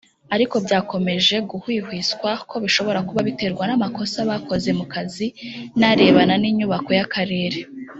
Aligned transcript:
Ariko 0.35 0.55
byakomeje 0.65 1.35
guhwihwiswa 1.49 2.29
ko 2.49 2.55
bishobora 2.63 2.99
kuba 3.07 3.21
biterwa 3.27 3.63
n’amakosa 3.67 4.17
bakoze 4.29 4.69
mu 4.79 4.85
kazi 4.93 5.27
n’arebana 5.79 6.35
n’inyubako 6.41 6.89
y’akarere 6.99 7.59